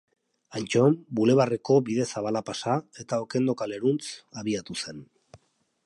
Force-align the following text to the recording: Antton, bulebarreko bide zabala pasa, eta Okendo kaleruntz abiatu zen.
Antton, 0.59 0.95
bulebarreko 1.19 1.77
bide 1.89 2.07
zabala 2.13 2.43
pasa, 2.47 2.79
eta 3.05 3.21
Okendo 3.27 3.57
kaleruntz 3.63 4.03
abiatu 4.43 4.81
zen. 4.85 5.07